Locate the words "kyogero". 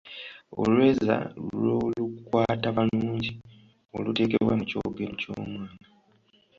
4.69-5.13